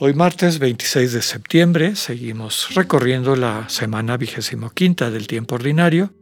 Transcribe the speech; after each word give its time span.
Hoy 0.00 0.14
martes 0.14 0.60
26 0.60 1.12
de 1.12 1.22
septiembre 1.22 1.96
seguimos 1.96 2.72
recorriendo 2.76 3.34
la 3.34 3.68
semana 3.68 4.16
vigésimo 4.16 4.70
quinta 4.70 5.10
del 5.10 5.26
tiempo 5.26 5.56
ordinario. 5.56 6.14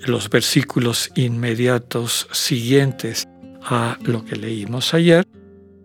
Los 0.00 0.28
versículos 0.28 1.12
inmediatos 1.14 2.26
siguientes 2.32 3.28
a 3.62 3.96
lo 4.02 4.24
que 4.24 4.34
leímos 4.34 4.92
ayer 4.92 5.24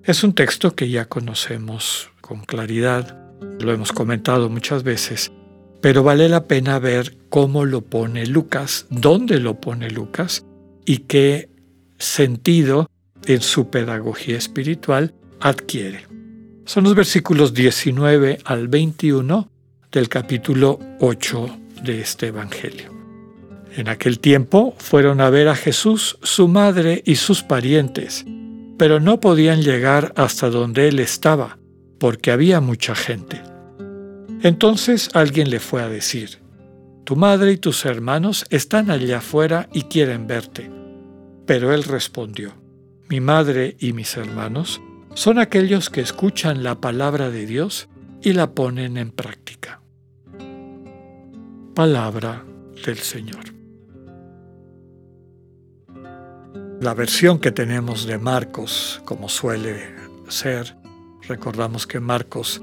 es 0.03 0.23
un 0.23 0.33
texto 0.33 0.75
que 0.75 0.89
ya 0.89 1.05
conocemos 1.05 2.09
con 2.21 2.41
claridad, 2.41 3.15
lo 3.59 3.71
hemos 3.71 3.91
comentado 3.91 4.49
muchas 4.49 4.81
veces, 4.81 5.31
pero 5.79 6.01
vale 6.01 6.27
la 6.27 6.47
pena 6.47 6.79
ver 6.79 7.19
cómo 7.29 7.65
lo 7.65 7.81
pone 7.81 8.25
Lucas, 8.25 8.87
dónde 8.89 9.39
lo 9.39 9.61
pone 9.61 9.91
Lucas 9.91 10.43
y 10.87 10.97
qué 10.99 11.51
sentido 11.99 12.89
en 13.27 13.41
su 13.41 13.69
pedagogía 13.69 14.39
espiritual 14.39 15.13
adquiere. 15.39 16.10
Son 16.71 16.85
los 16.85 16.95
versículos 16.95 17.53
19 17.53 18.39
al 18.45 18.69
21 18.69 19.49
del 19.91 20.07
capítulo 20.07 20.79
8 21.01 21.59
de 21.83 21.99
este 21.99 22.27
Evangelio. 22.27 22.93
En 23.75 23.89
aquel 23.89 24.19
tiempo 24.19 24.73
fueron 24.77 25.19
a 25.19 25.29
ver 25.29 25.49
a 25.49 25.55
Jesús 25.57 26.17
su 26.23 26.47
madre 26.47 27.03
y 27.05 27.15
sus 27.15 27.43
parientes, 27.43 28.23
pero 28.77 29.01
no 29.01 29.19
podían 29.19 29.61
llegar 29.61 30.13
hasta 30.15 30.49
donde 30.49 30.87
él 30.87 30.99
estaba, 30.99 31.57
porque 31.99 32.31
había 32.31 32.61
mucha 32.61 32.95
gente. 32.95 33.41
Entonces 34.41 35.09
alguien 35.13 35.49
le 35.49 35.59
fue 35.59 35.81
a 35.81 35.89
decir, 35.89 36.39
Tu 37.03 37.17
madre 37.17 37.51
y 37.51 37.57
tus 37.57 37.83
hermanos 37.83 38.45
están 38.49 38.91
allá 38.91 39.17
afuera 39.17 39.67
y 39.73 39.81
quieren 39.81 40.25
verte. 40.25 40.71
Pero 41.45 41.73
él 41.73 41.83
respondió, 41.83 42.53
Mi 43.09 43.19
madre 43.19 43.75
y 43.77 43.91
mis 43.91 44.15
hermanos 44.15 44.79
son 45.13 45.39
aquellos 45.39 45.89
que 45.89 46.01
escuchan 46.01 46.63
la 46.63 46.79
palabra 46.79 47.29
de 47.29 47.45
Dios 47.45 47.89
y 48.21 48.33
la 48.33 48.51
ponen 48.51 48.97
en 48.97 49.11
práctica. 49.11 49.81
Palabra 51.75 52.45
del 52.85 52.97
Señor. 52.97 53.43
La 56.79 56.93
versión 56.93 57.39
que 57.39 57.51
tenemos 57.51 58.05
de 58.05 58.17
Marcos, 58.17 59.01
como 59.05 59.29
suele 59.29 59.95
ser, 60.29 60.75
recordamos 61.27 61.85
que 61.85 61.99
Marcos 61.99 62.61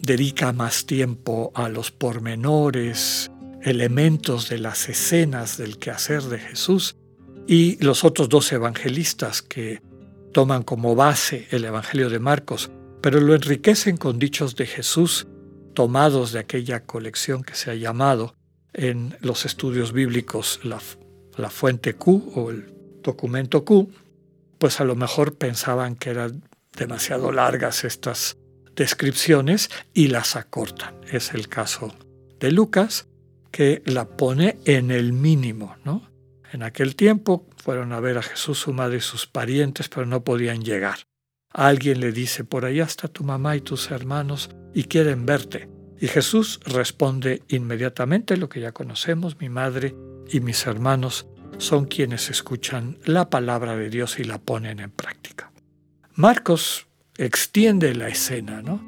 dedica 0.00 0.52
más 0.52 0.84
tiempo 0.84 1.52
a 1.54 1.68
los 1.68 1.90
pormenores, 1.90 3.30
elementos 3.62 4.48
de 4.48 4.58
las 4.58 4.88
escenas 4.88 5.56
del 5.56 5.78
quehacer 5.78 6.22
de 6.24 6.38
Jesús 6.38 6.96
y 7.46 7.82
los 7.82 8.04
otros 8.04 8.28
dos 8.28 8.52
evangelistas 8.52 9.40
que 9.40 9.80
toman 10.32 10.62
como 10.62 10.94
base 10.94 11.46
el 11.50 11.64
Evangelio 11.64 12.10
de 12.10 12.18
Marcos, 12.18 12.70
pero 13.00 13.20
lo 13.20 13.34
enriquecen 13.34 13.96
con 13.96 14.18
dichos 14.18 14.56
de 14.56 14.66
Jesús 14.66 15.26
tomados 15.74 16.32
de 16.32 16.40
aquella 16.40 16.84
colección 16.84 17.42
que 17.42 17.54
se 17.54 17.70
ha 17.70 17.74
llamado 17.74 18.34
en 18.72 19.16
los 19.20 19.44
estudios 19.44 19.92
bíblicos 19.92 20.60
la, 20.62 20.80
la 21.36 21.50
fuente 21.50 21.94
Q 21.94 22.32
o 22.34 22.50
el 22.50 22.72
documento 23.02 23.64
Q, 23.64 23.90
pues 24.58 24.80
a 24.80 24.84
lo 24.84 24.94
mejor 24.94 25.34
pensaban 25.34 25.96
que 25.96 26.10
eran 26.10 26.42
demasiado 26.76 27.32
largas 27.32 27.84
estas 27.84 28.36
descripciones 28.74 29.70
y 29.92 30.08
las 30.08 30.36
acortan. 30.36 30.94
Es 31.10 31.34
el 31.34 31.48
caso 31.48 31.92
de 32.40 32.52
Lucas, 32.52 33.06
que 33.50 33.82
la 33.84 34.06
pone 34.08 34.58
en 34.64 34.90
el 34.90 35.12
mínimo, 35.12 35.76
¿no? 35.84 36.11
En 36.52 36.62
aquel 36.62 36.96
tiempo 36.96 37.48
fueron 37.56 37.92
a 37.92 38.00
ver 38.00 38.18
a 38.18 38.22
Jesús, 38.22 38.58
su 38.58 38.74
madre 38.74 38.98
y 38.98 39.00
sus 39.00 39.26
parientes, 39.26 39.88
pero 39.88 40.04
no 40.04 40.22
podían 40.22 40.62
llegar. 40.62 40.98
Alguien 41.50 42.00
le 42.00 42.12
dice, 42.12 42.44
por 42.44 42.66
allá 42.66 42.84
está 42.84 43.08
tu 43.08 43.24
mamá 43.24 43.56
y 43.56 43.62
tus 43.62 43.90
hermanos 43.90 44.50
y 44.74 44.84
quieren 44.84 45.24
verte. 45.24 45.70
Y 45.98 46.08
Jesús 46.08 46.60
responde 46.66 47.42
inmediatamente 47.48 48.36
lo 48.36 48.50
que 48.50 48.60
ya 48.60 48.72
conocemos, 48.72 49.40
mi 49.40 49.48
madre 49.48 49.94
y 50.30 50.40
mis 50.40 50.66
hermanos 50.66 51.26
son 51.56 51.86
quienes 51.86 52.28
escuchan 52.28 52.98
la 53.04 53.30
palabra 53.30 53.76
de 53.76 53.88
Dios 53.88 54.18
y 54.18 54.24
la 54.24 54.38
ponen 54.38 54.80
en 54.80 54.90
práctica. 54.90 55.52
Marcos 56.14 56.86
extiende 57.16 57.94
la 57.94 58.08
escena, 58.08 58.60
¿no? 58.60 58.82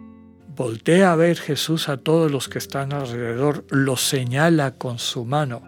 Voltea 0.48 1.12
a 1.12 1.16
ver 1.16 1.38
Jesús 1.38 1.88
a 1.88 1.96
todos 1.96 2.30
los 2.30 2.48
que 2.48 2.58
están 2.58 2.92
alrededor, 2.92 3.64
lo 3.70 3.96
señala 3.96 4.72
con 4.72 4.98
su 4.98 5.24
mano. 5.24 5.62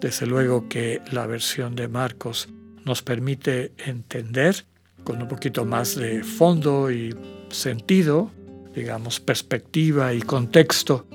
Desde 0.00 0.26
luego 0.26 0.68
que 0.68 1.00
la 1.10 1.26
versión 1.26 1.74
de 1.74 1.88
Marcos 1.88 2.48
nos 2.84 3.02
permite 3.02 3.72
entender 3.78 4.64
con 5.04 5.20
un 5.20 5.28
poquito 5.28 5.64
más 5.64 5.96
de 5.96 6.22
fondo 6.22 6.90
y 6.90 7.14
sentido, 7.50 8.30
digamos, 8.74 9.20
perspectiva 9.20 10.14
y 10.14 10.20
contexto, 10.20 11.06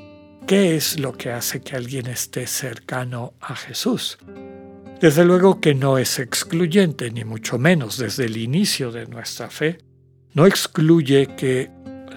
qué 0.48 0.76
es 0.76 1.00
lo 1.00 1.14
que 1.14 1.32
hace 1.32 1.62
que 1.62 1.76
alguien 1.76 2.08
esté 2.08 2.48
cercano 2.48 3.34
a 3.40 3.56
Jesús. 3.56 4.18
Desde 5.00 5.26
luego 5.26 5.60
que 5.60 5.76
no 5.76 5.98
es 5.98 6.20
excluyente, 6.20 7.12
ni 7.12 7.24
mucho 7.24 7.58
menos 7.58 7.98
desde 7.98 8.26
el 8.26 8.38
inicio 8.38 8.92
de 8.92 9.06
nuestra 9.06 9.50
fe, 9.50 9.80
no 10.34 10.46
excluye 10.46 11.28
que 11.36 11.70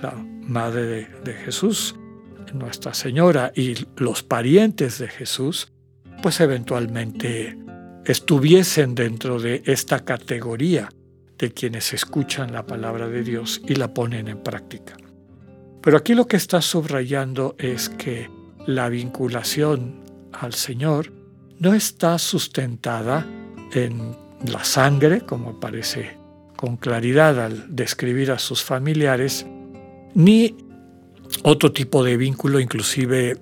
la 0.03 0.15
Madre 0.15 1.09
de, 1.25 1.33
Jesús, 1.35 1.97
Nuestra 2.55 2.95
Señora 2.95 3.53
y 3.55 3.75
los 3.97 4.23
parientes 4.23 4.99
de 4.99 5.09
Jesús, 5.09 5.73
pues 6.23 6.41
eventualmente 6.41 7.57
estuviesen 8.05 8.95
dentro 8.95 9.41
de 9.41 9.63
esta 9.67 10.05
categoría 10.05 10.89
de 11.39 11.53
quienes 11.53 11.93
escuchan 11.93 12.53
la 12.53 12.67
palabra 12.67 13.09
de 13.09 13.23
Dios 13.23 13.61
y 13.67 13.75
la 13.75 13.93
ponen 13.93 14.29
en 14.29 14.43
práctica. 14.43 14.97
Pero 15.83 15.99
aquí 15.99 16.15
lo 16.15 16.27
que 16.27 16.37
está 16.37 16.63
subrayando 16.63 17.55
es 17.59 17.89
que 17.89 18.31
la 18.67 18.89
vinculación 18.89 20.01
al 20.33 20.55
Señor 20.55 21.13
no 21.59 21.75
está 21.75 22.19
sustentada 22.19 23.27
en 23.73 24.17
la 24.51 24.65
sangre, 24.65 25.21
como 25.21 25.61
parece 25.61 26.17
con 26.57 26.77
claridad 26.77 27.39
al 27.39 27.75
describir 27.75 28.31
a 28.31 28.39
sus 28.39 28.63
familiares, 28.63 29.47
ni 30.15 30.57
otro 31.43 31.73
tipo 31.73 32.03
de 32.03 32.17
vínculo, 32.17 32.61
inclusive, 32.61 33.37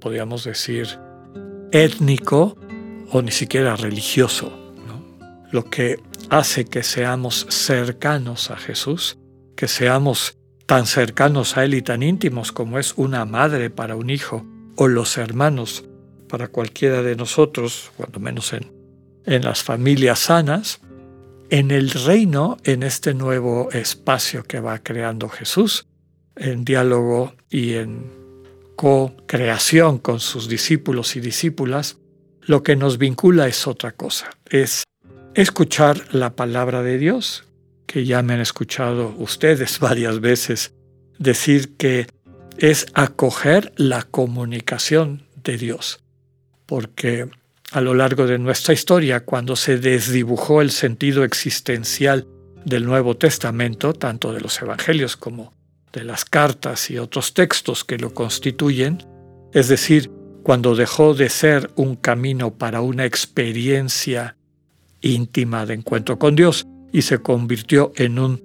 podríamos 0.00 0.44
decir, 0.44 0.88
étnico 1.72 2.56
o 3.10 3.22
ni 3.22 3.30
siquiera 3.30 3.76
religioso. 3.76 4.52
Lo 5.50 5.64
que 5.64 5.98
hace 6.30 6.66
que 6.66 6.82
seamos 6.82 7.46
cercanos 7.48 8.50
a 8.50 8.56
Jesús, 8.56 9.18
que 9.56 9.68
seamos 9.68 10.38
tan 10.66 10.86
cercanos 10.86 11.56
a 11.56 11.64
Él 11.64 11.74
y 11.74 11.82
tan 11.82 12.02
íntimos 12.02 12.52
como 12.52 12.78
es 12.78 12.92
una 12.96 13.24
madre 13.24 13.70
para 13.70 13.96
un 13.96 14.10
hijo 14.10 14.44
o 14.76 14.88
los 14.88 15.16
hermanos 15.16 15.84
para 16.28 16.48
cualquiera 16.48 17.02
de 17.02 17.16
nosotros, 17.16 17.90
cuando 17.96 18.20
menos 18.20 18.52
en, 18.52 18.70
en 19.24 19.42
las 19.44 19.62
familias 19.62 20.18
sanas, 20.18 20.80
en 21.50 21.70
el 21.70 21.90
reino, 21.90 22.58
en 22.64 22.82
este 22.82 23.14
nuevo 23.14 23.70
espacio 23.72 24.42
que 24.44 24.60
va 24.60 24.80
creando 24.80 25.30
Jesús, 25.30 25.86
en 26.36 26.64
diálogo 26.64 27.32
y 27.48 27.74
en 27.74 28.17
co-creación 28.78 29.98
con 29.98 30.20
sus 30.20 30.48
discípulos 30.48 31.16
y 31.16 31.20
discípulas, 31.20 31.98
lo 32.42 32.62
que 32.62 32.76
nos 32.76 32.96
vincula 32.96 33.48
es 33.48 33.66
otra 33.66 33.90
cosa, 33.90 34.30
es 34.48 34.84
escuchar 35.34 36.14
la 36.14 36.36
palabra 36.36 36.84
de 36.84 36.96
Dios, 36.96 37.42
que 37.86 38.04
ya 38.04 38.22
me 38.22 38.34
han 38.34 38.40
escuchado 38.40 39.16
ustedes 39.18 39.78
varias 39.80 40.20
veces 40.20 40.74
decir 41.18 41.76
que 41.76 42.06
es 42.56 42.86
acoger 42.94 43.72
la 43.74 44.04
comunicación 44.04 45.26
de 45.42 45.58
Dios, 45.58 45.98
porque 46.64 47.28
a 47.72 47.80
lo 47.80 47.94
largo 47.94 48.28
de 48.28 48.38
nuestra 48.38 48.74
historia, 48.74 49.24
cuando 49.24 49.56
se 49.56 49.78
desdibujó 49.78 50.62
el 50.62 50.70
sentido 50.70 51.24
existencial 51.24 52.28
del 52.64 52.84
Nuevo 52.84 53.16
Testamento, 53.16 53.92
tanto 53.92 54.32
de 54.32 54.40
los 54.40 54.62
Evangelios 54.62 55.16
como 55.16 55.57
de 55.92 56.04
las 56.04 56.24
cartas 56.24 56.90
y 56.90 56.98
otros 56.98 57.34
textos 57.34 57.84
que 57.84 57.98
lo 57.98 58.14
constituyen, 58.14 59.04
es 59.52 59.68
decir, 59.68 60.10
cuando 60.42 60.74
dejó 60.74 61.14
de 61.14 61.28
ser 61.28 61.70
un 61.76 61.96
camino 61.96 62.54
para 62.54 62.80
una 62.80 63.04
experiencia 63.04 64.36
íntima 65.00 65.66
de 65.66 65.74
encuentro 65.74 66.18
con 66.18 66.36
Dios 66.36 66.66
y 66.92 67.02
se 67.02 67.18
convirtió 67.18 67.92
en 67.96 68.18
un 68.18 68.42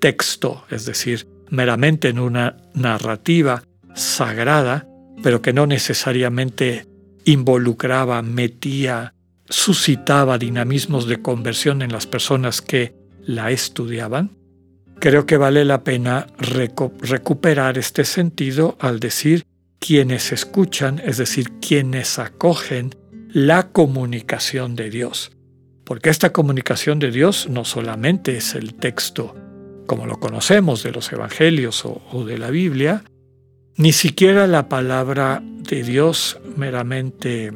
texto, 0.00 0.64
es 0.70 0.84
decir, 0.84 1.26
meramente 1.50 2.08
en 2.08 2.18
una 2.18 2.56
narrativa 2.74 3.62
sagrada, 3.94 4.86
pero 5.22 5.40
que 5.40 5.52
no 5.52 5.66
necesariamente 5.66 6.86
involucraba, 7.24 8.22
metía, 8.22 9.14
suscitaba 9.48 10.38
dinamismos 10.38 11.06
de 11.06 11.22
conversión 11.22 11.82
en 11.82 11.92
las 11.92 12.06
personas 12.06 12.60
que 12.60 12.94
la 13.24 13.50
estudiaban, 13.50 14.35
creo 15.06 15.24
que 15.24 15.36
vale 15.36 15.64
la 15.64 15.84
pena 15.84 16.26
recuperar 16.36 17.78
este 17.78 18.04
sentido 18.04 18.76
al 18.80 18.98
decir 18.98 19.46
quienes 19.78 20.32
escuchan, 20.32 21.00
es 21.04 21.16
decir, 21.16 21.60
quienes 21.60 22.18
acogen 22.18 22.92
la 23.28 23.68
comunicación 23.68 24.74
de 24.74 24.90
Dios. 24.90 25.30
Porque 25.84 26.10
esta 26.10 26.32
comunicación 26.32 26.98
de 26.98 27.12
Dios 27.12 27.48
no 27.48 27.64
solamente 27.64 28.36
es 28.36 28.56
el 28.56 28.74
texto 28.74 29.36
como 29.86 30.06
lo 30.06 30.18
conocemos 30.18 30.82
de 30.82 30.90
los 30.90 31.12
evangelios 31.12 31.84
o, 31.84 32.02
o 32.10 32.24
de 32.24 32.38
la 32.38 32.50
Biblia, 32.50 33.04
ni 33.76 33.92
siquiera 33.92 34.48
la 34.48 34.68
palabra 34.68 35.40
de 35.40 35.84
Dios 35.84 36.40
meramente 36.56 37.52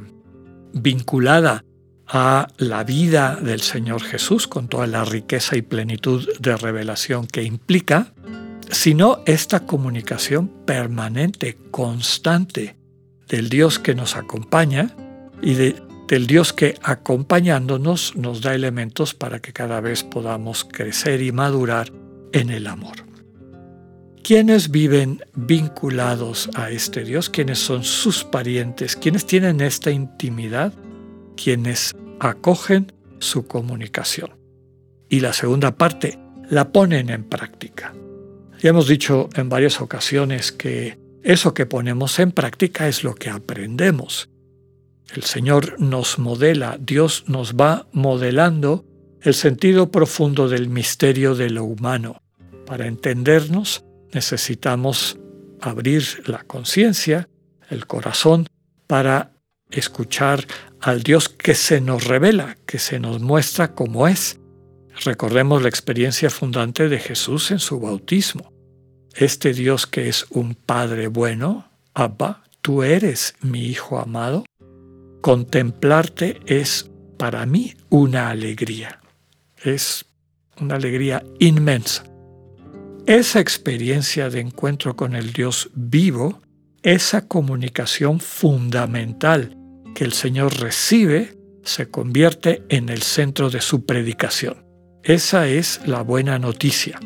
vinculada 0.73 1.65
a 2.13 2.49
la 2.59 2.83
vida 2.83 3.37
del 3.37 3.61
Señor 3.61 4.03
Jesús 4.03 4.49
con 4.49 4.67
toda 4.67 4.89
la 4.89 5.05
riqueza 5.05 5.57
y 5.57 5.63
plenitud 5.63 6.29
de 6.41 6.57
revelación 6.57 7.27
que 7.27 7.45
implica, 7.45 8.13
sino 8.71 9.21
esta 9.27 9.61
comunicación 9.61 10.49
permanente, 10.67 11.57
constante 11.71 12.77
del 13.29 13.49
Dios 13.49 13.79
que 13.79 13.95
nos 13.95 14.17
acompaña 14.17 14.91
y 15.41 15.55
del 15.55 16.27
Dios 16.27 16.53
que 16.53 16.77
acompañándonos 16.83 18.17
nos 18.17 18.41
da 18.41 18.55
elementos 18.55 19.15
para 19.15 19.39
que 19.39 19.53
cada 19.53 19.81
vez 19.81 20.03
podamos 20.03 20.65
crecer 20.65 21.23
y 21.23 21.31
madurar 21.31 21.93
en 22.33 22.51
el 22.51 22.67
amor. 22.67 22.97
¿Quiénes 24.25 24.71
viven 24.71 25.25
vinculados 25.35 26.51
a 26.55 26.71
este 26.71 27.05
Dios? 27.05 27.31
¿Quiénes 27.31 27.61
son 27.61 27.85
sus 27.85 28.25
parientes? 28.25 28.97
¿Quiénes 28.97 29.27
tienen 29.27 29.61
esta 29.61 29.91
intimidad? 29.93 30.75
Quienes 31.37 31.95
acogen 32.21 32.93
su 33.19 33.47
comunicación. 33.47 34.31
Y 35.09 35.21
la 35.21 35.33
segunda 35.33 35.77
parte, 35.77 36.19
la 36.49 36.73
ponen 36.73 37.11
en 37.11 37.25
práctica. 37.25 37.95
Ya 38.61 38.71
hemos 38.71 38.87
dicho 38.89 39.29
en 39.35 39.49
varias 39.49 39.81
ocasiones 39.81 40.53
que 40.53 40.99
eso 41.23 41.55
que 41.55 41.67
ponemos 41.67 42.19
en 42.19 42.33
práctica 42.33 42.89
es 42.89 43.05
lo 43.05 43.15
que 43.15 43.31
aprendemos. 43.31 44.31
El 45.15 45.23
Señor 45.23 45.81
nos 45.81 46.19
modela, 46.19 46.79
Dios 46.81 47.25
nos 47.27 47.55
va 47.55 47.89
modelando 47.93 48.85
el 49.23 49.35
sentido 49.35 49.91
profundo 49.91 50.49
del 50.49 50.69
misterio 50.69 51.35
de 51.35 51.51
lo 51.51 51.65
humano. 51.65 52.23
Para 52.67 52.87
entendernos, 52.87 53.85
necesitamos 54.13 55.19
abrir 55.61 56.05
la 56.27 56.43
conciencia, 56.45 57.29
el 57.69 57.87
corazón, 57.87 58.47
para 58.87 59.33
escuchar 59.71 60.47
al 60.81 61.03
Dios 61.03 61.29
que 61.29 61.55
se 61.55 61.81
nos 61.81 62.05
revela, 62.05 62.57
que 62.67 62.79
se 62.79 62.99
nos 62.99 63.21
muestra 63.21 63.75
como 63.75 64.09
es. 64.09 64.39
Recordemos 65.05 65.63
la 65.63 65.69
experiencia 65.69 66.31
fundante 66.31 66.89
de 66.89 66.99
Jesús 66.99 67.51
en 67.51 67.59
su 67.59 67.81
bautismo. 67.81 68.53
Este 69.15 69.53
Dios 69.53 69.87
que 69.87 70.09
es 70.09 70.27
un 70.31 70.55
Padre 70.55 71.09
bueno, 71.09 71.69
Abba, 71.95 72.45
tú 72.61 72.83
eres 72.83 73.35
mi 73.41 73.67
Hijo 73.67 73.99
amado, 73.99 74.45
contemplarte 75.21 76.41
es 76.47 76.91
para 77.19 77.45
mí 77.45 77.75
una 77.89 78.31
alegría. 78.31 79.01
Es 79.63 80.07
una 80.61 80.77
alegría 80.77 81.23
inmensa. 81.39 82.05
Esa 83.07 83.41
experiencia 83.41 84.31
de 84.31 84.41
encuentro 84.41 84.97
con 84.97 85.15
el 85.15 85.33
Dios 85.33 85.71
vivo, 85.75 86.41
esa 86.83 87.27
comunicación 87.27 88.21
fundamental 88.21 89.60
que 89.95 90.05
el 90.05 90.13
Señor 90.13 90.61
recibe, 90.61 91.37
se 91.63 91.89
convierte 91.89 92.63
en 92.69 92.89
el 92.89 93.03
centro 93.03 93.51
de 93.51 93.61
su 93.61 93.85
predicación. 93.85 94.65
Esa 95.03 95.49
es 95.49 95.81
la 95.87 96.03
buena 96.03 96.39
noticia. 96.39 96.99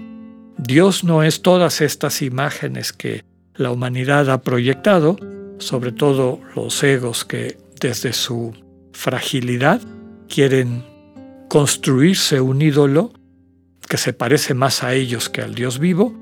Dios 0.59 1.05
no 1.05 1.23
es 1.23 1.43
todas 1.43 1.81
estas 1.81 2.23
imágenes 2.23 2.93
que 2.93 3.25
la 3.55 3.71
humanidad 3.71 4.31
ha 4.31 4.43
proyectado, 4.43 5.17
sobre 5.59 5.93
todo 5.93 6.41
los 6.55 6.83
egos 6.83 7.25
que 7.25 7.57
desde 7.81 8.13
su 8.13 8.53
fragilidad 8.93 9.81
quieren 10.29 10.85
construirse 11.49 12.41
un 12.41 12.63
ídolo 12.63 13.13
que 13.89 13.97
se 13.97 14.13
parece 14.13 14.55
más 14.55 14.83
a 14.83 14.95
ellos 14.95 15.29
que 15.29 15.43
al 15.43 15.55
Dios 15.55 15.79
vivo, 15.79 16.15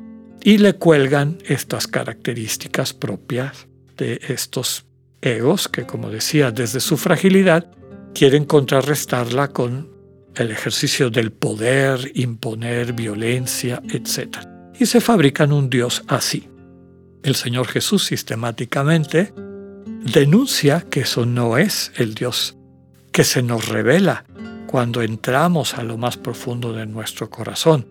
y 0.43 0.59
le 0.59 0.75
cuelgan 0.75 1.39
estas 1.47 1.87
características 1.87 2.93
propias 2.93 3.69
de 3.97 4.21
estos 4.29 4.85
egos 5.23 5.69
que, 5.69 5.87
como 5.87 6.11
decía, 6.11 6.51
desde 6.51 6.81
su 6.81 6.97
fragilidad, 6.97 7.71
quieren 8.13 8.45
contrarrestarla 8.45 9.49
con 9.49 9.91
el 10.35 10.51
ejercicio 10.51 11.11
del 11.11 11.33
poder, 11.33 12.11
imponer 12.15 12.93
violencia, 12.93 13.83
etc. 13.89 14.39
Y 14.79 14.87
se 14.87 15.01
fabrican 15.01 15.53
un 15.53 15.71
Dios 15.71 16.03
así. 16.09 16.49
El 17.23 17.37
Señor 17.37 17.69
Jesús 17.69 18.05
sistemáticamente 18.05 19.33
denuncia 20.13 20.85
que 20.91 21.01
eso 21.01 21.25
no 21.25 21.57
es 21.57 21.93
el 21.97 22.15
Dios 22.15 22.57
que 23.13 23.25
se 23.25 23.43
nos 23.43 23.69
revela 23.69 24.25
cuando 24.67 25.03
entramos 25.03 25.75
a 25.75 25.83
lo 25.83 25.99
más 25.99 26.17
profundo 26.17 26.73
de 26.73 26.87
nuestro 26.87 27.31
corazón. 27.31 27.87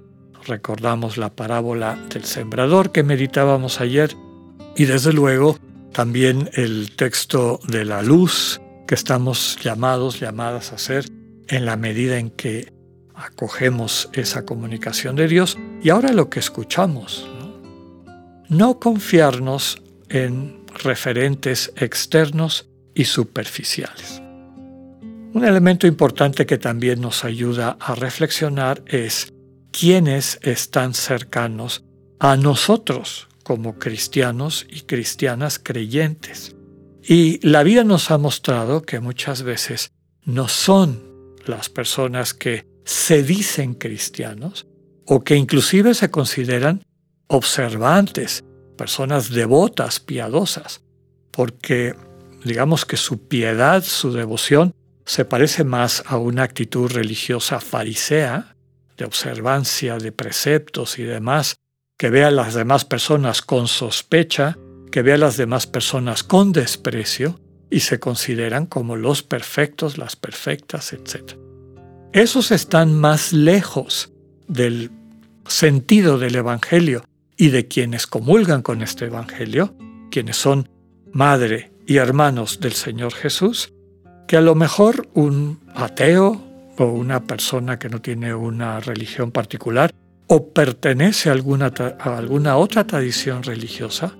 Recordamos 0.46 1.18
la 1.18 1.30
parábola 1.30 1.96
del 2.12 2.26
sembrador 2.26 2.92
que 2.92 3.04
meditábamos 3.04 3.80
ayer 3.80 4.16
y 4.76 4.86
desde 4.86 5.14
luego 5.14 5.60
también 5.92 6.50
el 6.54 6.92
texto 6.96 7.60
de 7.68 7.86
la 7.86 8.02
luz 8.02 8.62
que 8.88 8.96
estamos 8.96 9.58
llamados, 9.62 10.20
llamadas 10.20 10.72
a 10.72 10.76
hacer 10.76 11.06
en 11.48 11.66
la 11.66 11.76
medida 11.76 12.18
en 12.18 12.30
que 12.30 12.72
acogemos 13.14 14.10
esa 14.14 14.46
comunicación 14.46 15.16
de 15.16 15.28
Dios 15.28 15.58
y 15.84 15.90
ahora 15.90 16.12
lo 16.12 16.30
que 16.30 16.40
escuchamos. 16.40 17.28
no 18.50 18.80
confiarnos 18.80 19.82
en 20.10 20.66
referentes 20.84 21.72
externos 21.78 22.68
y 22.94 23.06
superficiales. 23.06 24.22
Un 25.34 25.46
elemento 25.46 25.88
importante 25.88 26.46
que 26.46 26.58
también 26.58 27.00
nos 27.00 27.24
ayuda 27.24 27.78
a 27.80 27.96
reflexionar 27.96 28.84
es 28.88 29.32
quiénes 29.72 30.38
están 30.42 30.94
cercanos 30.94 31.86
a 32.20 32.36
nosotros 32.36 33.30
como 33.44 33.78
cristianos 33.78 34.66
y 34.70 34.82
cristianas 34.82 35.60
creyentes. 35.60 36.56
Y 37.04 37.46
la 37.48 37.64
vida 37.64 37.84
nos 37.84 38.12
ha 38.12 38.18
mostrado 38.18 38.84
que 38.84 39.00
muchas 39.00 39.44
veces 39.44 39.92
no 40.24 40.48
son 40.48 41.02
las 41.46 41.70
personas 41.70 42.34
que 42.34 42.66
se 42.86 43.24
dicen 43.24 43.74
cristianos 43.74 44.68
o 45.06 45.24
que 45.24 45.36
inclusive 45.36 45.94
se 45.94 46.12
consideran 46.12 46.84
observantes, 47.28 48.44
personas 48.78 49.32
devotas, 49.32 50.00
piadosas, 50.00 50.82
porque 51.32 51.96
digamos 52.44 52.86
que 52.86 52.98
su 52.98 53.28
piedad, 53.28 53.84
su 53.84 54.12
devoción 54.12 54.74
se 55.06 55.26
parece 55.26 55.64
más 55.64 56.04
a 56.06 56.18
una 56.18 56.44
actitud 56.44 56.92
religiosa 56.92 57.60
farisea, 57.60 58.56
de 58.98 59.06
observancia 59.06 59.98
de 59.98 60.12
preceptos 60.12 61.00
y 61.00 61.04
demás, 61.04 61.56
que 62.02 62.10
ve 62.10 62.24
a 62.24 62.32
las 62.32 62.56
demás 62.56 62.84
personas 62.84 63.44
con 63.44 63.68
sospecha, 63.68 64.58
que 64.92 65.04
ve 65.04 65.14
a 65.14 65.20
las 65.20 65.38
demás 65.38 65.68
personas 65.68 66.24
con 66.24 66.52
desprecio 66.52 67.40
y 67.70 67.82
se 67.82 68.00
consideran 68.00 68.66
como 68.66 68.96
los 68.96 69.22
perfectos, 69.22 70.00
las 70.00 70.16
perfectas, 70.16 70.94
etc. 70.94 71.34
Esos 72.12 72.50
están 72.50 73.00
más 73.00 73.34
lejos 73.34 74.12
del 74.48 74.90
sentido 75.46 76.18
del 76.18 76.38
Evangelio 76.38 77.06
y 77.38 77.50
de 77.50 77.68
quienes 77.68 78.08
comulgan 78.08 78.64
con 78.64 78.82
este 78.82 79.06
Evangelio, 79.06 79.76
quienes 80.10 80.38
son 80.38 80.70
madre 81.12 81.72
y 81.86 81.98
hermanos 81.98 82.60
del 82.60 82.74
Señor 82.74 83.14
Jesús, 83.14 83.76
que 84.28 84.38
a 84.38 84.42
lo 84.42 84.56
mejor 84.56 85.08
un 85.14 85.60
ateo 85.76 86.42
o 86.80 86.86
una 86.86 87.26
persona 87.26 87.78
que 87.78 87.90
no 87.90 88.02
tiene 88.02 88.34
una 88.34 88.80
religión 88.80 89.30
particular 89.30 89.94
o 90.34 90.54
pertenece 90.54 91.30
a 91.30 91.34
alguna, 91.34 92.56
otra 92.56 92.88
tradición 92.88 93.44
religiosa, 93.44 94.16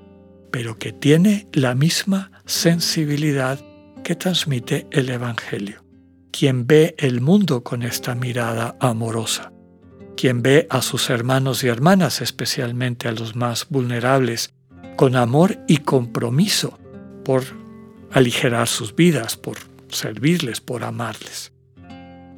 pero 0.52 0.78
que 0.78 0.92
tiene 0.92 1.48
la 1.54 1.74
misma 1.74 2.34
sensibilidad 2.46 3.62
que 4.04 4.16
transmite 4.16 4.88
el 4.92 5.10
Evangelio. 5.10 5.86
Quien 6.30 6.68
ve 6.68 6.96
el 6.98 7.22
mundo 7.22 7.64
con 7.64 7.82
esta 7.82 8.14
mirada 8.14 8.76
amorosa, 8.82 9.54
quien 10.18 10.42
ve 10.42 10.68
a 10.70 10.82
sus 10.82 11.10
hermanos 11.10 11.64
y 11.64 11.70
hermanas, 11.70 12.20
especialmente 12.20 13.08
a 13.08 13.14
los 13.14 13.38
más 13.38 13.68
vulnerables, 13.70 14.54
con 14.98 15.16
amor 15.16 15.60
y 15.66 15.78
compromiso 15.78 16.78
por 17.24 17.44
aligerar 18.12 18.68
sus 18.68 18.94
vidas, 18.94 19.38
por 19.38 19.60
servirles, 19.88 20.60
por 20.60 20.84
amarles. 20.84 21.51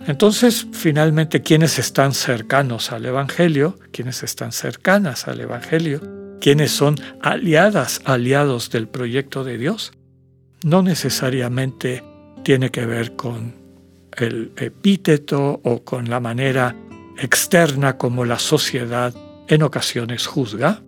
Entonces, 0.06 0.68
finalmente, 0.74 1.42
quienes 1.42 1.80
están 1.80 2.14
cercanos 2.14 2.92
al 2.92 3.06
Evangelio, 3.06 3.80
quienes 3.92 4.24
están 4.24 4.52
cercanas 4.52 5.28
al 5.28 5.40
Evangelio, 5.40 6.02
quienes 6.42 6.72
son 6.72 6.96
aliadas, 7.22 8.02
aliados 8.04 8.70
del 8.70 8.90
proyecto 8.90 9.46
de 9.46 9.58
Dios, 9.58 9.94
no 10.64 10.84
necesariamente 10.84 12.04
tiene 12.44 12.70
que 12.70 12.86
ver 12.86 13.16
con 13.16 13.56
el 14.18 14.52
epíteto 14.58 15.62
o 15.64 15.84
con 15.84 16.10
la 16.10 16.20
manera 16.20 16.76
externa 17.18 17.98
como 17.98 18.26
la 18.26 18.40
sociedad 18.40 19.14
en 19.48 19.64
ocasiones 19.64 20.28
juzga, 20.28 20.84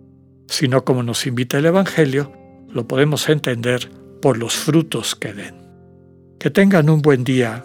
sino 0.46 0.84
como 0.84 1.02
nos 1.02 1.26
invita 1.26 1.58
el 1.58 1.66
Evangelio, 1.66 2.32
lo 2.68 2.86
podemos 2.86 3.28
entender 3.30 3.88
por 4.20 4.36
los 4.36 4.54
frutos 4.54 5.14
que 5.14 5.32
den. 5.32 5.54
Que 6.38 6.50
tengan 6.50 6.90
un 6.90 7.00
buen 7.00 7.24
día, 7.24 7.64